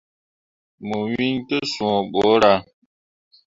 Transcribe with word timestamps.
Mo 0.87 0.97
wŋni 1.09 1.29
te 1.47 1.57
sũũ 1.73 1.93
borah. 2.11 2.59